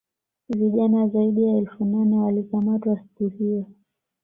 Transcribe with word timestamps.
vijana 0.49 1.07
zaidi 1.07 1.43
ya 1.43 1.57
elfu 1.57 1.85
nane 1.85 2.15
walikamatwa 2.17 2.97
siku 2.99 3.27
hiyo 3.27 3.65